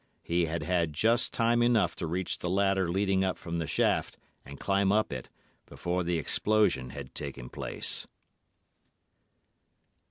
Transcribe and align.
He 0.23 0.45
had 0.47 0.63
had 0.63 0.93
just 0.93 1.31
time 1.31 1.61
enough 1.61 1.95
to 1.97 2.07
reach 2.07 2.39
the 2.39 2.49
ladder 2.49 2.87
leading 2.87 3.23
up 3.23 3.37
from 3.37 3.59
the 3.59 3.67
shaft, 3.67 4.17
and 4.43 4.59
climb 4.59 4.91
up 4.91 5.13
it, 5.13 5.29
before 5.67 6.01
the 6.03 6.17
explosion 6.17 6.89
had 6.89 7.13
taken 7.13 7.49
place." 7.49 8.07